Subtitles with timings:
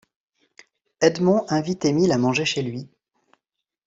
[0.99, 2.89] Edmond invite Émile à manger chez lui.